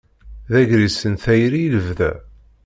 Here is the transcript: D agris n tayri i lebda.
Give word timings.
D 0.51 0.53
agris 0.61 0.99
n 1.11 1.13
tayri 1.23 1.59
i 1.65 1.69
lebda. 1.75 2.11